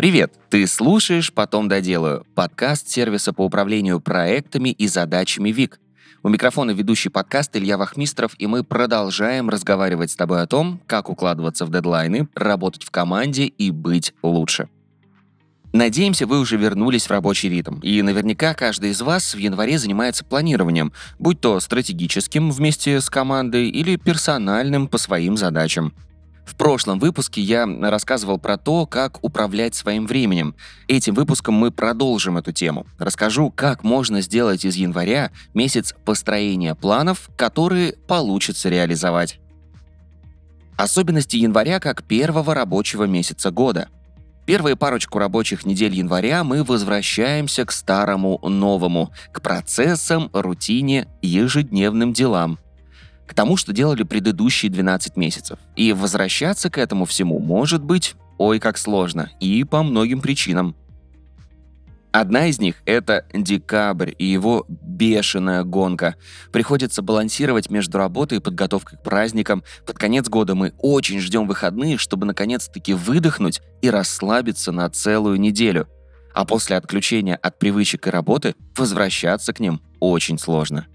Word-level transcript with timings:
Привет! 0.00 0.32
Ты 0.48 0.66
слушаешь 0.66 1.30
«Потом 1.30 1.68
доделаю»— 1.68 2.24
подкаст 2.34 2.88
сервиса 2.88 3.34
по 3.34 3.44
управлению 3.44 4.00
проектами 4.00 4.70
и 4.70 4.88
задачами 4.88 5.50
ВИК. 5.50 5.78
У 6.22 6.30
микрофона 6.30 6.70
ведущий 6.70 7.10
подкаст 7.10 7.54
Илья 7.54 7.76
Вахмистров, 7.76 8.34
и 8.38 8.46
мы 8.46 8.64
продолжаем 8.64 9.50
разговаривать 9.50 10.10
с 10.10 10.16
тобой 10.16 10.40
о 10.40 10.46
том, 10.46 10.80
как 10.86 11.10
укладываться 11.10 11.66
в 11.66 11.70
дедлайны, 11.70 12.30
работать 12.34 12.82
в 12.82 12.90
команде 12.90 13.44
и 13.44 13.70
быть 13.70 14.14
лучше. 14.22 14.70
Надеемся, 15.74 16.26
вы 16.26 16.40
уже 16.40 16.56
вернулись 16.56 17.04
в 17.04 17.10
рабочий 17.10 17.50
ритм. 17.50 17.78
И 17.80 18.00
наверняка 18.00 18.54
каждый 18.54 18.92
из 18.92 19.02
вас 19.02 19.34
в 19.34 19.38
январе 19.38 19.76
занимается 19.76 20.24
планированием, 20.24 20.94
будь 21.18 21.42
то 21.42 21.60
стратегическим 21.60 22.50
вместе 22.52 23.02
с 23.02 23.10
командой 23.10 23.68
или 23.68 23.96
персональным 23.96 24.88
по 24.88 24.96
своим 24.96 25.36
задачам. 25.36 25.92
В 26.44 26.56
прошлом 26.56 26.98
выпуске 26.98 27.40
я 27.40 27.66
рассказывал 27.66 28.38
про 28.38 28.56
то, 28.56 28.86
как 28.86 29.22
управлять 29.24 29.74
своим 29.74 30.06
временем. 30.06 30.54
Этим 30.88 31.14
выпуском 31.14 31.54
мы 31.54 31.70
продолжим 31.70 32.38
эту 32.38 32.52
тему. 32.52 32.86
Расскажу, 32.98 33.50
как 33.50 33.84
можно 33.84 34.20
сделать 34.20 34.64
из 34.64 34.76
января 34.76 35.30
месяц 35.54 35.94
построения 36.04 36.74
планов, 36.74 37.30
которые 37.36 37.92
получится 37.92 38.68
реализовать. 38.68 39.38
Особенности 40.76 41.36
января 41.36 41.78
как 41.78 42.02
первого 42.02 42.54
рабочего 42.54 43.04
месяца 43.04 43.50
года. 43.50 43.88
Первые 44.46 44.76
парочку 44.76 45.18
рабочих 45.18 45.66
недель 45.66 45.94
января 45.94 46.42
мы 46.42 46.64
возвращаемся 46.64 47.64
к 47.64 47.70
старому 47.70 48.40
новому, 48.42 49.12
к 49.32 49.42
процессам, 49.42 50.30
рутине, 50.32 51.06
ежедневным 51.22 52.12
делам– 52.12 52.58
к 53.30 53.34
тому, 53.34 53.56
что 53.56 53.72
делали 53.72 54.02
предыдущие 54.02 54.72
12 54.72 55.16
месяцев. 55.16 55.60
И 55.76 55.92
возвращаться 55.92 56.68
к 56.68 56.78
этому 56.78 57.04
всему 57.04 57.38
может 57.38 57.80
быть 57.80 58.16
ой 58.38 58.58
как 58.58 58.76
сложно, 58.76 59.30
и 59.38 59.62
по 59.62 59.84
многим 59.84 60.20
причинам. 60.20 60.74
Одна 62.10 62.48
из 62.48 62.58
них— 62.58 62.74
это 62.86 63.24
декабрь 63.32 64.10
и 64.18 64.24
его 64.24 64.66
бешеная 64.68 65.62
гонка. 65.62 66.16
Приходится 66.50 67.02
балансировать 67.02 67.70
между 67.70 67.98
работой 67.98 68.38
и 68.38 68.40
подготовкой 68.40 68.98
к 68.98 69.02
праздникам. 69.04 69.62
Под 69.86 69.96
конец 69.96 70.28
года 70.28 70.56
мы 70.56 70.72
очень 70.78 71.20
ждем 71.20 71.46
выходные, 71.46 71.98
чтобы 71.98 72.26
наконец-таки 72.26 72.94
выдохнуть 72.94 73.62
и 73.80 73.90
расслабиться 73.90 74.72
на 74.72 74.90
целую 74.90 75.38
неделю. 75.38 75.86
А 76.34 76.44
после 76.44 76.76
отключения 76.76 77.36
от 77.36 77.60
привычек 77.60 78.08
и 78.08 78.10
работы 78.10 78.56
возвращаться 78.76 79.52
к 79.52 79.60
ним 79.60 79.80
очень 80.00 80.36
сложно. 80.36 80.88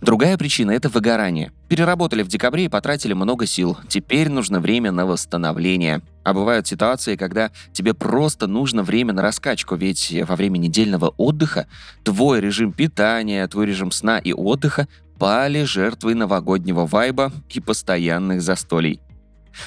Другая 0.00 0.38
причина– 0.38 0.70
это 0.72 0.88
выгорание. 0.88 1.52
Переработали 1.68 2.22
в 2.22 2.28
декабре 2.28 2.66
и 2.66 2.68
потратили 2.68 3.12
много 3.12 3.46
сил. 3.46 3.76
Теперь 3.88 4.28
нужно 4.28 4.60
время 4.60 4.92
на 4.92 5.06
восстановление. 5.06 6.02
А 6.24 6.32
бывают 6.32 6.66
ситуации, 6.66 7.16
когда 7.16 7.50
тебе 7.72 7.94
просто 7.94 8.46
нужно 8.46 8.82
время 8.82 9.12
на 9.12 9.22
раскачку, 9.22 9.74
ведь 9.74 10.14
во 10.26 10.36
время 10.36 10.58
недельного 10.58 11.12
отдыха 11.16 11.66
твой 12.04 12.40
режим 12.40 12.72
питания, 12.72 13.46
твой 13.48 13.66
режим 13.66 13.90
сна 13.90 14.18
и 14.18 14.32
отдыха 14.32 14.88
пали 15.18 15.64
жертвой 15.64 16.14
новогоднего 16.14 16.86
вайба 16.86 17.32
и 17.50 17.60
постоянных 17.60 18.40
застолий. 18.40 19.00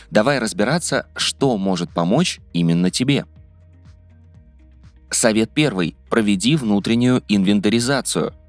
Давай 0.09 0.39
разбираться, 0.39 1.07
что 1.15 1.57
может 1.57 1.91
помочь 1.91 2.39
именно 2.53 2.89
тебе. 2.89 3.25
Совет 5.09 5.51
первый. 5.53 5.97
Проведи 6.09 6.55
внутреннюю 6.55 7.21
инвентаризацию– 7.27 8.33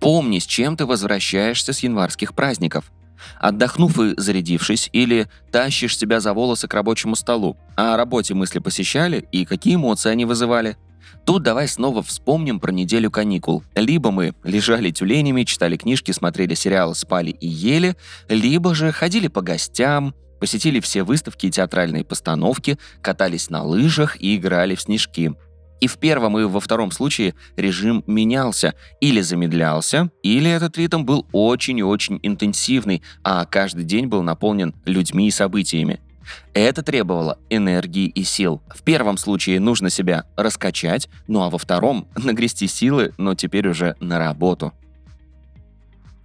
Помни, 0.00 0.38
с 0.38 0.46
чем 0.46 0.76
ты 0.76 0.86
возвращаешься 0.86 1.72
с 1.72 1.80
январских 1.80 2.34
праздников. 2.34 2.92
Отдохнув 3.40 3.98
и 3.98 4.14
зарядившись, 4.16 4.90
или 4.92 5.28
тащишь 5.50 5.96
себя 5.96 6.20
за 6.20 6.34
волосы 6.34 6.68
к 6.68 6.74
рабочему 6.74 7.16
столу, 7.16 7.56
о 7.76 7.96
работе 7.96 8.34
мысли 8.34 8.58
посещали 8.58 9.26
и 9.32 9.44
какие 9.44 9.76
эмоции 9.76 10.10
они 10.10 10.24
вызывали. 10.24 10.76
Тут 11.24 11.42
давай 11.42 11.66
снова 11.66 12.02
вспомним 12.02 12.60
про 12.60 12.72
неделю 12.72 13.10
каникул. 13.10 13.64
Либо 13.74 14.10
мы 14.10 14.34
лежали 14.44 14.90
тюленями, 14.90 15.44
читали 15.44 15.76
книжки, 15.76 16.12
смотрели 16.12 16.54
сериалы, 16.54 16.94
спали 16.94 17.30
и 17.30 17.48
ели, 17.48 17.96
либо 18.28 18.74
же 18.74 18.92
ходили 18.92 19.28
по 19.28 19.40
гостям, 19.40 20.14
посетили 20.40 20.80
все 20.80 21.02
выставки 21.02 21.46
и 21.46 21.50
театральные 21.50 22.04
постановки, 22.04 22.78
катались 23.02 23.50
на 23.50 23.64
лыжах 23.64 24.20
и 24.20 24.36
играли 24.36 24.74
в 24.74 24.82
снежки. 24.82 25.32
И 25.80 25.86
в 25.86 25.98
первом, 25.98 26.38
и 26.38 26.44
во 26.44 26.60
втором 26.60 26.90
случае 26.90 27.34
режим 27.56 28.02
менялся, 28.06 28.74
или 29.00 29.20
замедлялся, 29.20 30.10
или 30.22 30.50
этот 30.50 30.78
ритм 30.78 31.04
был 31.04 31.26
очень 31.32 31.78
и 31.78 31.82
очень 31.82 32.18
интенсивный, 32.22 33.02
а 33.22 33.44
каждый 33.44 33.84
день 33.84 34.06
был 34.06 34.22
наполнен 34.22 34.74
людьми 34.84 35.28
и 35.28 35.30
событиями. 35.30 36.00
Это 36.54 36.82
требовало 36.82 37.38
энергии 37.50 38.06
и 38.06 38.24
сил. 38.24 38.62
В 38.74 38.82
первом 38.82 39.16
случае 39.16 39.60
нужно 39.60 39.90
себя 39.90 40.24
раскачать, 40.36 41.08
ну 41.28 41.42
а 41.42 41.50
во 41.50 41.58
втором— 41.58 42.08
нагрести 42.16 42.66
силы, 42.66 43.12
но 43.18 43.34
теперь 43.34 43.68
уже 43.68 43.96
на 44.00 44.18
работу. 44.18 44.72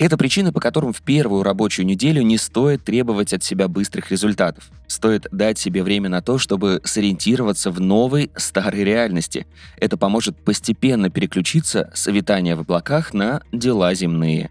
Это 0.01 0.17
причины, 0.17 0.51
по 0.51 0.59
которым 0.59 0.93
в 0.93 1.03
первую 1.03 1.43
рабочую 1.43 1.85
неделю 1.85 2.23
не 2.23 2.39
стоит 2.39 2.83
требовать 2.83 3.33
от 3.33 3.43
себя 3.43 3.67
быстрых 3.67 4.09
результатов. 4.09 4.71
Стоит 4.87 5.27
дать 5.31 5.59
себе 5.59 5.83
время 5.83 6.09
на 6.09 6.23
то, 6.23 6.39
чтобы 6.39 6.81
сориентироваться 6.83 7.69
в 7.69 7.79
новой, 7.79 8.31
старой 8.35 8.83
реальности. 8.83 9.45
Это 9.77 9.97
поможет 9.97 10.43
постепенно 10.43 11.11
переключиться 11.11 11.91
с 11.93 12.09
витания 12.09 12.55
в 12.55 12.61
облаках 12.61 13.13
на 13.13 13.43
дела 13.51 13.93
земные. 13.93 14.49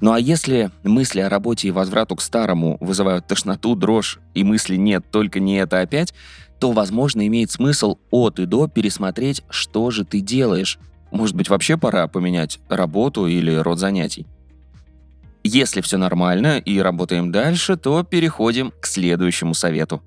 Ну 0.00 0.12
а 0.12 0.20
если 0.20 0.70
мысли 0.84 1.18
о 1.18 1.28
работе 1.28 1.66
и 1.66 1.72
возврату 1.72 2.14
к 2.14 2.22
старому 2.22 2.76
вызывают 2.78 3.26
тошноту, 3.26 3.74
дрожь 3.74 4.20
и 4.34 4.44
мысли 4.44 4.76
«нет, 4.76 5.04
только 5.10 5.40
не 5.40 5.56
это 5.56 5.80
опять», 5.80 6.14
то, 6.60 6.70
возможно, 6.70 7.26
имеет 7.26 7.50
смысл 7.50 7.98
от 8.12 8.38
и 8.38 8.46
до 8.46 8.68
пересмотреть, 8.68 9.42
что 9.50 9.90
же 9.90 10.04
ты 10.04 10.20
делаешь. 10.20 10.78
Может 11.10 11.34
быть, 11.34 11.48
вообще 11.48 11.76
пора 11.76 12.06
поменять 12.06 12.60
работу 12.68 13.26
или 13.26 13.52
род 13.52 13.80
занятий. 13.80 14.24
Если 15.48 15.80
все 15.80 15.96
нормально 15.96 16.58
и 16.58 16.80
работаем 16.80 17.30
дальше, 17.30 17.76
то 17.76 18.02
переходим 18.02 18.72
к 18.80 18.86
следующему 18.86 19.54
совету. 19.54 20.02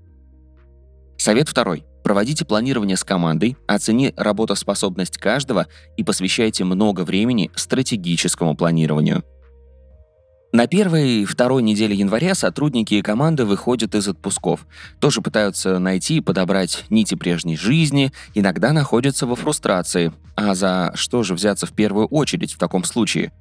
Совет 1.17 1.47
второй. 1.47 1.85
Проводите 2.03 2.43
планирование 2.43 2.97
с 2.97 3.05
командой, 3.05 3.55
оцени 3.65 4.13
работоспособность 4.17 5.17
каждого 5.17 5.67
и 5.95 6.03
посвящайте 6.03 6.65
много 6.65 7.05
времени 7.05 7.51
стратегическому 7.55 8.53
планированию. 8.53 9.23
На 10.51 10.67
первой 10.67 11.21
и 11.21 11.25
второй 11.25 11.63
неделе 11.63 11.95
января 11.95 12.35
сотрудники 12.35 12.95
и 12.95 13.01
команды 13.01 13.45
выходят 13.45 13.95
из 13.95 14.09
отпусков. 14.09 14.67
Тоже 14.99 15.21
пытаются 15.21 15.79
найти 15.79 16.17
и 16.17 16.21
подобрать 16.21 16.83
нити 16.89 17.15
прежней 17.15 17.55
жизни, 17.55 18.11
иногда 18.33 18.73
находятся 18.73 19.25
во 19.25 19.37
фрустрации. 19.37 20.11
А 20.35 20.53
за 20.53 20.91
что 20.95 21.23
же 21.23 21.33
взяться 21.33 21.65
в 21.65 21.71
первую 21.71 22.07
очередь 22.07 22.51
в 22.51 22.57
таком 22.57 22.83
случае? 22.83 23.31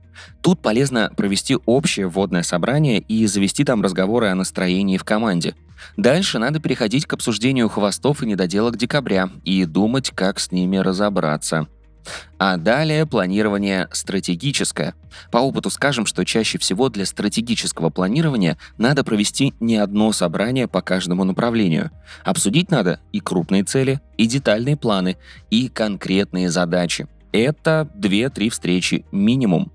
Тут 0.40 0.60
полезно 0.60 1.12
провести 1.16 1.56
общее 1.66 2.08
вводное 2.08 2.42
собрание 2.42 3.00
и 3.00 3.26
завести 3.26 3.64
там 3.64 3.82
разговоры 3.82 4.28
о 4.28 4.34
настроении 4.34 4.96
в 4.96 5.04
команде. 5.04 5.54
Дальше 5.96 6.38
надо 6.38 6.60
переходить 6.60 7.06
к 7.06 7.12
обсуждению 7.12 7.68
хвостов 7.68 8.22
и 8.22 8.26
недоделок 8.26 8.76
декабря 8.76 9.30
и 9.44 9.64
думать, 9.64 10.10
как 10.10 10.40
с 10.40 10.50
ними 10.50 10.76
разобраться. 10.76 11.68
А 12.38 12.56
далее 12.56 13.06
планирование 13.06 13.88
стратегическое. 13.92 14.94
По 15.30 15.38
опыту 15.38 15.70
скажем, 15.70 16.06
что 16.06 16.24
чаще 16.24 16.58
всего 16.58 16.88
для 16.88 17.04
стратегического 17.04 17.90
планирования 17.90 18.56
надо 18.78 19.04
провести 19.04 19.54
не 19.60 19.76
одно 19.76 20.12
собрание 20.12 20.68
по 20.68 20.80
каждому 20.80 21.24
направлению. 21.24 21.90
Обсудить 22.24 22.70
надо 22.70 23.00
и 23.12 23.20
крупные 23.20 23.64
цели, 23.64 24.00
и 24.16 24.26
детальные 24.26 24.76
планы, 24.76 25.16
и 25.50 25.68
конкретные 25.68 26.50
задачи. 26.50 27.08
Это 27.32 27.90
2-3 27.96 28.48
встречи 28.50 29.04
минимум. 29.12 29.72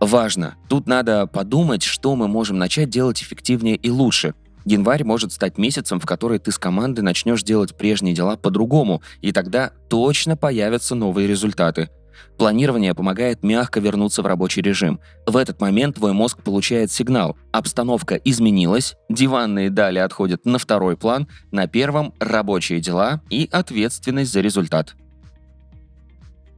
Важно. 0.00 0.56
Тут 0.68 0.86
надо 0.86 1.26
подумать, 1.26 1.82
что 1.82 2.16
мы 2.16 2.28
можем 2.28 2.58
начать 2.58 2.90
делать 2.90 3.22
эффективнее 3.22 3.76
и 3.76 3.90
лучше. 3.90 4.34
Январь 4.64 5.04
может 5.04 5.32
стать 5.32 5.58
месяцем, 5.58 6.00
в 6.00 6.06
который 6.06 6.38
ты 6.38 6.50
с 6.50 6.58
командой 6.58 7.00
начнешь 7.00 7.42
делать 7.42 7.76
прежние 7.76 8.14
дела 8.14 8.36
по-другому, 8.36 9.00
и 9.20 9.32
тогда 9.32 9.70
точно 9.88 10.36
появятся 10.36 10.94
новые 10.94 11.28
результаты. 11.28 11.88
Планирование 12.36 12.94
помогает 12.94 13.42
мягко 13.42 13.80
вернуться 13.80 14.22
в 14.22 14.26
рабочий 14.26 14.62
режим. 14.62 15.00
В 15.26 15.36
этот 15.36 15.60
момент 15.60 15.96
твой 15.96 16.12
мозг 16.12 16.42
получает 16.42 16.90
сигнал. 16.90 17.36
Обстановка 17.52 18.16
изменилась, 18.16 18.96
диванные 19.08 19.70
дали 19.70 19.98
отходят 19.98 20.44
на 20.44 20.58
второй 20.58 20.96
план, 20.96 21.28
на 21.50 21.66
первом– 21.66 22.12
рабочие 22.18 22.80
дела 22.80 23.22
и 23.30 23.48
ответственность 23.50 24.32
за 24.32 24.40
результат. 24.40 24.94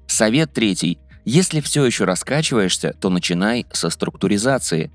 Совет 0.06 0.52
третий. 0.52 0.98
Если 1.30 1.60
все 1.60 1.84
еще 1.84 2.04
раскачиваешься, 2.04 2.94
то 2.98 3.10
начинай 3.10 3.66
со 3.70 3.90
структуризации. 3.90 4.90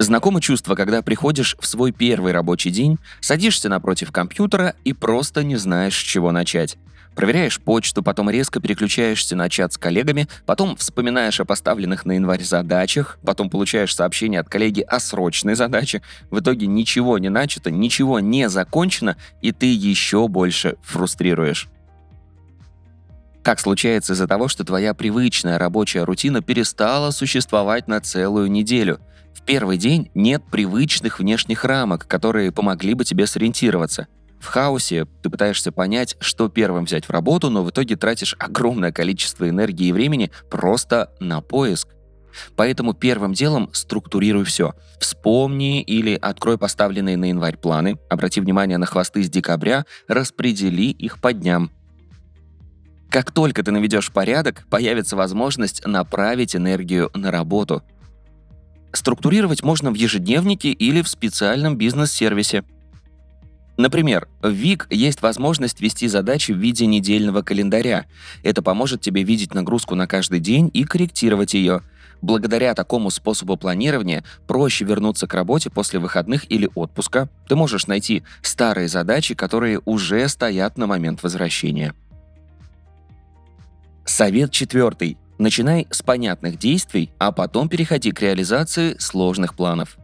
Знакомо 0.00 0.40
чувство, 0.40 0.74
когда 0.74 1.00
приходишь 1.00 1.56
в 1.60 1.66
свой 1.68 1.92
первый 1.92 2.32
рабочий 2.32 2.72
день, 2.72 2.98
садишься 3.20 3.68
напротив 3.68 4.10
компьютера 4.10 4.74
и 4.82 4.92
просто 4.92 5.44
не 5.44 5.54
знаешь, 5.54 5.94
с 5.94 6.02
чего 6.02 6.32
начать. 6.32 6.76
Проверяешь 7.14 7.60
почту, 7.60 8.02
потом 8.02 8.28
резко 8.28 8.58
переключаешься 8.58 9.36
на 9.36 9.48
чат 9.48 9.74
с 9.74 9.78
коллегами, 9.78 10.26
потом 10.44 10.74
вспоминаешь 10.74 11.38
о 11.38 11.44
поставленных 11.44 12.04
на 12.04 12.14
январь 12.14 12.42
задачах, 12.42 13.20
потом 13.24 13.50
получаешь 13.50 13.94
сообщение 13.94 14.40
от 14.40 14.48
коллеги 14.48 14.80
о 14.80 14.98
срочной 14.98 15.54
задаче. 15.54 16.02
В 16.32 16.40
итоге 16.40 16.66
ничего 16.66 17.18
не 17.18 17.28
начато, 17.28 17.70
ничего 17.70 18.18
не 18.18 18.48
закончено, 18.48 19.16
и 19.40 19.52
ты 19.52 19.72
еще 19.72 20.26
больше 20.26 20.78
фрустрируешь. 20.82 21.68
Так 23.44 23.60
случается 23.60 24.14
из-за 24.14 24.26
того, 24.26 24.48
что 24.48 24.64
твоя 24.64 24.94
привычная 24.94 25.58
рабочая 25.58 26.04
рутина 26.04 26.40
перестала 26.40 27.10
существовать 27.10 27.86
на 27.88 28.00
целую 28.00 28.50
неделю. 28.50 29.00
В 29.34 29.42
первый 29.42 29.76
день 29.76 30.10
нет 30.14 30.42
привычных 30.50 31.18
внешних 31.18 31.62
рамок, 31.66 32.08
которые 32.08 32.52
помогли 32.52 32.94
бы 32.94 33.04
тебе 33.04 33.26
сориентироваться. 33.26 34.08
В 34.40 34.46
хаосе 34.46 35.06
ты 35.22 35.28
пытаешься 35.28 35.72
понять, 35.72 36.16
что 36.20 36.48
первым 36.48 36.86
взять 36.86 37.04
в 37.04 37.10
работу, 37.10 37.50
но 37.50 37.62
в 37.62 37.68
итоге 37.68 37.96
тратишь 37.96 38.34
огромное 38.38 38.92
количество 38.92 39.46
энергии 39.46 39.88
и 39.88 39.92
времени 39.92 40.30
просто 40.50 41.12
на 41.20 41.42
поиск. 41.42 41.88
Поэтому 42.56 42.94
первым 42.94 43.34
делом 43.34 43.68
структурируй 43.74 44.44
все. 44.44 44.72
Вспомни 44.98 45.82
или 45.82 46.14
открой 46.14 46.56
поставленные 46.56 47.18
на 47.18 47.26
январь 47.26 47.58
планы, 47.58 47.98
обрати 48.08 48.40
внимание 48.40 48.78
на 48.78 48.86
хвосты 48.86 49.22
с 49.22 49.28
декабря, 49.28 49.84
распредели 50.08 50.90
их 50.90 51.20
по 51.20 51.34
дням. 51.34 51.70
Как 53.10 53.30
только 53.30 53.62
ты 53.62 53.70
наведешь 53.70 54.10
порядок, 54.10 54.66
появится 54.68 55.16
возможность 55.16 55.86
направить 55.86 56.56
энергию 56.56 57.10
на 57.14 57.30
работу. 57.30 57.82
Структурировать 58.92 59.62
можно 59.62 59.90
в 59.90 59.94
ежедневнике 59.94 60.70
или 60.70 61.02
в 61.02 61.08
специальном 61.08 61.76
бизнес-сервисе. 61.76 62.64
Например, 63.76 64.28
в 64.40 64.50
ВИК 64.50 64.86
есть 64.90 65.20
возможность 65.20 65.80
вести 65.80 66.06
задачи 66.06 66.52
в 66.52 66.58
виде 66.58 66.86
недельного 66.86 67.42
календаря. 67.42 68.06
Это 68.44 68.62
поможет 68.62 69.00
тебе 69.00 69.24
видеть 69.24 69.52
нагрузку 69.52 69.96
на 69.96 70.06
каждый 70.06 70.38
день 70.38 70.70
и 70.72 70.84
корректировать 70.84 71.54
ее. 71.54 71.82
Благодаря 72.22 72.74
такому 72.74 73.10
способу 73.10 73.56
планирования 73.56 74.24
проще 74.46 74.84
вернуться 74.84 75.26
к 75.26 75.34
работе 75.34 75.70
после 75.70 75.98
выходных 75.98 76.50
или 76.50 76.70
отпуска. 76.74 77.28
Ты 77.48 77.56
можешь 77.56 77.88
найти 77.88 78.22
старые 78.42 78.88
задачи, 78.88 79.34
которые 79.34 79.80
уже 79.84 80.26
стоят 80.28 80.78
на 80.78 80.86
момент 80.86 81.22
возвращения. 81.22 81.94
Совет 84.06 84.50
четвертый. 84.50 85.16
Начинай 85.38 85.86
с 85.90 86.02
понятных 86.02 86.58
действий, 86.58 87.10
а 87.18 87.32
потом 87.32 87.70
переходи 87.70 88.12
к 88.12 88.20
реализации 88.20 88.96
сложных 88.98 89.56
планов. 89.56 89.96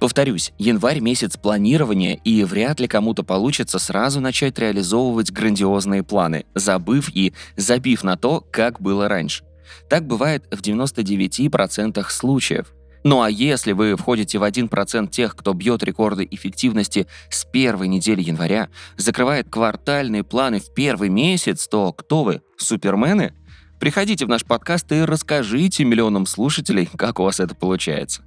Повторюсь, 0.00 0.52
январь 0.58 1.00
месяц 1.00 1.36
планирования, 1.36 2.14
и 2.24 2.42
вряд 2.44 2.80
ли 2.80 2.88
кому-то 2.88 3.22
получится 3.22 3.78
сразу 3.78 4.20
начать 4.20 4.58
реализовывать 4.58 5.30
грандиозные 5.30 6.02
планы, 6.02 6.46
забыв 6.54 7.10
и 7.14 7.34
забив 7.56 8.02
на 8.02 8.16
то, 8.16 8.40
как 8.50 8.80
было 8.80 9.08
раньше. 9.08 9.44
Так 9.90 10.06
бывает 10.06 10.44
в 10.50 10.60
99% 10.62 12.02
случаев. 12.08 12.72
Ну 13.06 13.20
а 13.20 13.28
если 13.28 13.72
вы 13.72 13.96
входите 13.96 14.38
в 14.38 14.42
1% 14.42 15.10
тех, 15.10 15.36
кто 15.36 15.52
бьет 15.52 15.82
рекорды 15.82 16.26
эффективности 16.30 17.06
с 17.28 17.44
первой 17.44 17.86
недели 17.86 18.22
января, 18.22 18.70
закрывает 18.96 19.50
квартальные 19.50 20.24
планы 20.24 20.58
в 20.58 20.72
первый 20.72 21.10
месяц, 21.10 21.68
то 21.68 21.92
кто 21.92 22.24
вы? 22.24 22.40
Супермены? 22.56 23.34
Приходите 23.78 24.24
в 24.24 24.30
наш 24.30 24.42
подкаст 24.42 24.90
и 24.90 25.02
расскажите 25.02 25.84
миллионам 25.84 26.24
слушателей, 26.24 26.88
как 26.96 27.20
у 27.20 27.24
вас 27.24 27.40
это 27.40 27.54
получается. 27.54 28.22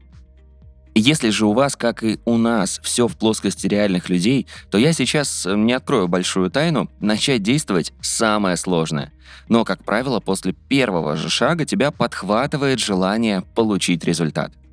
Если 0.94 1.32
же 1.32 1.48
у 1.48 1.54
вас, 1.54 1.76
как 1.76 2.04
и 2.04 2.20
у 2.26 2.38
нас, 2.38 2.80
все 2.84 3.08
в 3.08 3.18
плоскости 3.18 3.66
реальных 3.66 4.10
людей, 4.10 4.46
то 4.70 4.78
я 4.78 4.94
сейчас 4.94 5.48
не 5.50 5.74
открою 5.74 6.08
большую 6.08 6.52
тайну, 6.52 6.88
начать 7.00 7.42
действовать 7.42 7.94
самое 8.02 8.58
сложное. 8.58 9.12
Но, 9.50 9.66
как 9.66 9.84
правило, 9.84 10.20
после 10.20 10.54
первого 10.54 11.16
же 11.16 11.30
шага 11.30 11.66
тебя 11.66 11.90
подхватывает 11.90 12.80
желание 12.80 13.42
получить 13.56 14.04
результат– 14.04 14.54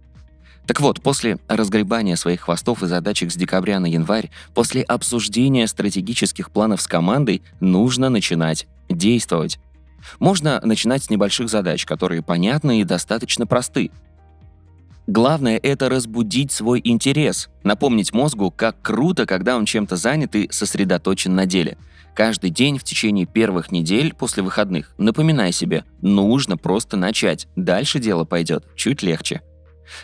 так 0.66 0.80
вот, 0.80 1.02
после 1.02 1.38
разгребания 1.46 2.16
своих 2.16 2.42
хвостов 2.42 2.82
и 2.82 2.86
задачек 2.86 3.30
с 3.30 3.36
декабря 3.36 3.80
на 3.80 3.86
январь, 3.86 4.30
после 4.54 4.82
обсуждения 4.82 5.66
стратегических 5.66 6.50
планов 6.50 6.80
с 6.80 6.86
командой, 6.86 7.42
нужно 7.60 8.08
начинать 8.08 8.66
действовать. 8.88 9.58
Можно 10.20 10.60
начинать 10.62 11.04
с 11.04 11.10
небольших 11.10 11.48
задач, 11.48 11.84
которые 11.84 12.22
понятны 12.22 12.80
и 12.80 12.84
достаточно 12.84 13.46
просты. 13.46 13.90
Главное— 15.06 15.60
это 15.62 15.90
разбудить 15.90 16.50
свой 16.50 16.80
интерес, 16.82 17.50
напомнить 17.62 18.14
мозгу, 18.14 18.50
как 18.50 18.80
круто, 18.80 19.26
когда 19.26 19.56
он 19.56 19.66
чем-то 19.66 19.96
занят 19.96 20.34
и 20.34 20.48
сосредоточен 20.50 21.34
на 21.34 21.44
деле. 21.44 21.76
Каждый 22.14 22.50
день 22.50 22.78
в 22.78 22.84
течение 22.84 23.26
первых 23.26 23.70
недель 23.70 24.14
после 24.14 24.42
выходных 24.42 24.94
напоминай 24.96 25.52
себе, 25.52 25.84
нужно 26.00 26.56
просто 26.56 26.96
начать, 26.96 27.48
дальше 27.56 27.98
дело 27.98 28.24
пойдет 28.24 28.64
чуть 28.76 29.02
легче. 29.02 29.42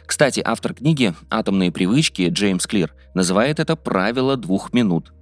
Кстати, 0.07 0.43
автор 0.45 0.75
книги 0.75 1.15
«Атомные 1.31 1.73
привычки» 1.73 2.29
Джеймс 2.29 2.67
Клир 2.67 2.95
называет 3.15 3.61
это 3.61 3.77
правило 3.77 4.37
двух 4.37 4.73
минут. 4.73 5.13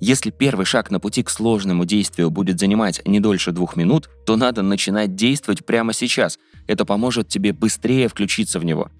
Если 0.00 0.30
первый 0.30 0.66
шаг 0.66 0.90
на 0.90 1.00
пути 1.00 1.22
к 1.22 1.30
сложному 1.30 1.84
действию 1.84 2.30
будет 2.30 2.58
занимать 2.58 3.00
не 3.06 3.20
дольше 3.20 3.52
двух 3.52 3.76
минут, 3.76 4.10
то 4.26 4.36
надо 4.36 4.62
начинать 4.62 5.14
действовать 5.14 5.64
прямо 5.64 5.92
сейчас. 5.92 6.38
Это 6.66 6.84
поможет 6.84 7.28
тебе 7.28 7.52
быстрее 7.52 8.08
включиться 8.08 8.58
в 8.58 8.64
него. 8.64 8.90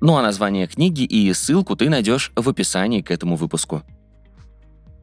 Ну 0.00 0.16
а 0.16 0.22
название 0.22 0.66
книги 0.66 1.02
и 1.02 1.32
ссылку 1.32 1.76
ты 1.76 1.90
найдешь 1.90 2.32
в 2.34 2.48
описании 2.48 3.02
к 3.02 3.10
этому 3.10 3.36
выпуску. 3.36 3.82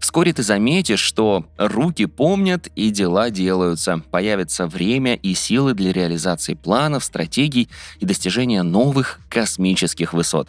Вскоре 0.08 0.32
ты 0.32 0.42
заметишь, 0.42 1.02
что 1.02 1.44
руки 1.58 2.06
помнят 2.06 2.70
и 2.76 2.92
дела 2.92 3.30
делаются. 3.30 4.02
Появится 4.10 4.66
время 4.66 5.16
и 5.16 5.34
силы 5.34 5.74
для 5.74 5.92
реализации 5.92 6.54
планов, 6.54 7.04
стратегий 7.04 7.68
и 8.00 8.06
достижения 8.06 8.64
новых 8.64 9.20
космических 9.30 10.14
высот. 10.14 10.48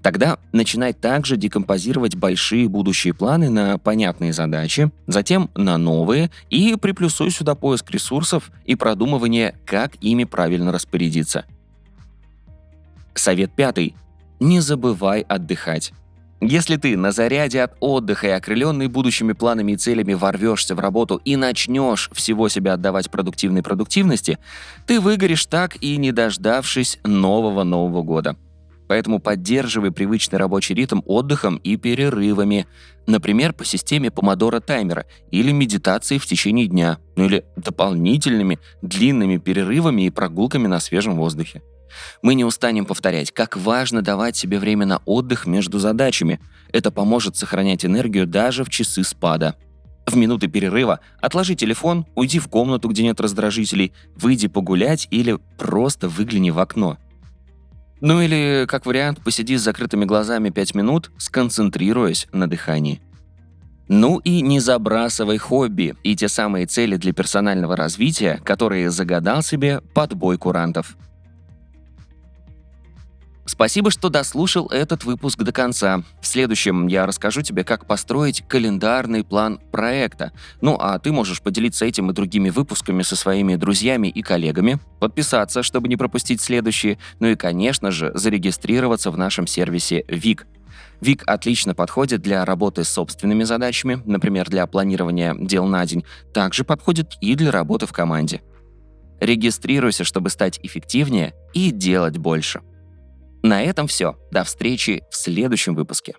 Тогда 0.00 0.38
начинай 0.52 0.92
также 0.92 1.36
декомпозировать 1.36 2.14
большие 2.14 2.68
будущие 2.68 3.12
планы 3.12 3.50
на 3.50 3.78
понятные 3.78 4.32
задачи, 4.32 4.92
затем 5.08 5.50
на 5.56 5.76
новые 5.76 6.30
и 6.48 6.76
приплюсуй 6.80 7.32
сюда 7.32 7.56
поиск 7.56 7.90
ресурсов 7.90 8.52
и 8.64 8.76
продумывание, 8.76 9.56
как 9.66 9.96
ими 10.00 10.22
правильно 10.22 10.70
распорядиться. 10.70 11.46
Совет 13.14 13.50
пятый. 13.56 13.96
Не 14.38 14.60
забывай 14.60 15.22
отдыхать. 15.22 15.92
Если 16.42 16.76
ты 16.76 16.96
на 16.96 17.12
заряде 17.12 17.60
от 17.60 17.74
отдыха 17.80 18.28
и 18.28 18.30
окрыленный 18.30 18.86
будущими 18.86 19.34
планами 19.34 19.72
и 19.72 19.76
целями 19.76 20.14
ворвешься 20.14 20.74
в 20.74 20.80
работу 20.80 21.20
и 21.22 21.36
начнешь 21.36 22.08
всего 22.14 22.48
себя 22.48 22.74
отдавать 22.74 23.10
продуктивной 23.10 23.62
продуктивности, 23.62 24.38
ты 24.86 25.00
выгоришь 25.00 25.44
так 25.44 25.76
и 25.82 25.98
не 25.98 26.12
дождавшись 26.12 26.98
нового 27.04 27.62
Нового 27.62 28.02
года. 28.02 28.36
Поэтому 28.88 29.20
поддерживай 29.20 29.92
привычный 29.92 30.38
рабочий 30.38 30.74
ритм 30.74 31.02
отдыхом 31.04 31.58
и 31.58 31.76
перерывами, 31.76 32.66
например, 33.06 33.52
по 33.52 33.64
системе 33.64 34.10
помодора 34.10 34.60
таймера 34.60 35.04
или 35.30 35.52
медитацией 35.52 36.18
в 36.18 36.26
течение 36.26 36.66
дня, 36.66 36.98
ну 37.16 37.26
или 37.26 37.44
дополнительными 37.56 38.58
длинными 38.80 39.36
перерывами 39.36 40.06
и 40.06 40.10
прогулками 40.10 40.66
на 40.66 40.80
свежем 40.80 41.16
воздухе. 41.16 41.62
Мы 42.22 42.34
не 42.34 42.44
устанем 42.44 42.86
повторять, 42.86 43.32
как 43.32 43.56
важно 43.56 44.02
давать 44.02 44.36
себе 44.36 44.58
время 44.58 44.86
на 44.86 44.98
отдых 45.04 45.46
между 45.46 45.78
задачами. 45.78 46.40
Это 46.72 46.90
поможет 46.90 47.36
сохранять 47.36 47.84
энергию 47.84 48.26
даже 48.26 48.64
в 48.64 48.70
часы 48.70 49.04
спада. 49.04 49.56
В 50.06 50.16
минуты 50.16 50.48
перерыва 50.48 51.00
отложи 51.20 51.54
телефон, 51.54 52.06
уйди 52.14 52.38
в 52.38 52.48
комнату, 52.48 52.88
где 52.88 53.02
нет 53.02 53.20
раздражителей, 53.20 53.92
выйди 54.16 54.48
погулять 54.48 55.06
или 55.10 55.38
просто 55.58 56.08
выгляни 56.08 56.50
в 56.50 56.58
окно. 56.58 56.98
Ну 58.00 58.20
или, 58.20 58.64
как 58.66 58.86
вариант, 58.86 59.22
посиди 59.22 59.56
с 59.56 59.62
закрытыми 59.62 60.06
глазами 60.06 60.50
5 60.50 60.74
минут, 60.74 61.10
сконцентрируясь 61.18 62.26
на 62.32 62.48
дыхании. 62.48 63.02
Ну 63.88 64.18
и 64.18 64.40
не 64.40 64.60
забрасывай 64.60 65.38
хобби 65.38 65.96
и 66.02 66.16
те 66.16 66.28
самые 66.28 66.66
цели 66.66 66.96
для 66.96 67.12
персонального 67.12 67.76
развития, 67.76 68.40
которые 68.44 68.90
загадал 68.90 69.42
себе 69.42 69.80
подбой 69.94 70.38
курантов. 70.38 70.96
Спасибо, 73.50 73.90
что 73.90 74.10
дослушал 74.10 74.68
этот 74.68 75.02
выпуск 75.02 75.42
до 75.42 75.50
конца. 75.50 76.04
В 76.22 76.26
следующем 76.28 76.86
я 76.86 77.04
расскажу 77.04 77.42
тебе, 77.42 77.64
как 77.64 77.84
построить 77.84 78.44
календарный 78.46 79.24
план 79.24 79.58
проекта. 79.72 80.30
Ну 80.60 80.76
а 80.78 80.96
ты 81.00 81.10
можешь 81.10 81.42
поделиться 81.42 81.84
этим 81.84 82.08
и 82.08 82.14
другими 82.14 82.50
выпусками 82.50 83.02
со 83.02 83.16
своими 83.16 83.56
друзьями 83.56 84.06
и 84.06 84.22
коллегами, 84.22 84.78
подписаться, 85.00 85.64
чтобы 85.64 85.88
не 85.88 85.96
пропустить 85.96 86.40
следующие, 86.40 86.98
ну 87.18 87.26
и, 87.26 87.34
конечно 87.34 87.90
же, 87.90 88.12
зарегистрироваться 88.14 89.10
в 89.10 89.18
нашем 89.18 89.48
сервисе 89.48 90.04
ВИК. 90.06 90.46
ВИК 91.00 91.24
отлично 91.26 91.74
подходит 91.74 92.22
для 92.22 92.44
работы 92.44 92.84
с 92.84 92.88
собственными 92.88 93.42
задачами, 93.42 94.00
например, 94.04 94.48
для 94.48 94.64
планирования 94.68 95.34
дел 95.34 95.66
на 95.66 95.84
день, 95.84 96.04
также 96.32 96.62
подходит 96.62 97.14
и 97.20 97.34
для 97.34 97.50
работы 97.50 97.86
в 97.86 97.92
команде. 97.92 98.42
Регистрируйся, 99.18 100.04
чтобы 100.04 100.30
стать 100.30 100.60
эффективнее 100.62 101.34
и 101.52 101.72
делать 101.72 102.16
больше. 102.16 102.60
На 103.42 103.62
этом 103.62 103.86
все. 103.86 104.16
До 104.30 104.44
встречи 104.44 105.02
в 105.10 105.16
следующем 105.16 105.74
выпуске. 105.74 106.14